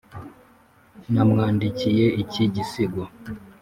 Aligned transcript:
namwandikiye 1.13 2.05
iki 2.23 2.43
gisigo, 2.55 3.03